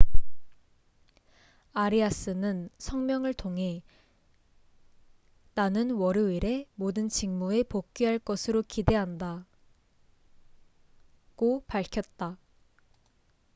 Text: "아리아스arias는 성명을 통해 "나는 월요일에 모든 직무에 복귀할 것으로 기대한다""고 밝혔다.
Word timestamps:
"아리아스arias는 1.73 2.69
성명을 2.79 3.35
통해 3.35 3.83
"나는 5.53 5.91
월요일에 5.91 6.65
모든 6.73 7.07
직무에 7.07 7.61
복귀할 7.61 8.17
것으로 8.17 8.63
기대한다""고 8.67 9.45
밝혔다. 11.67 12.37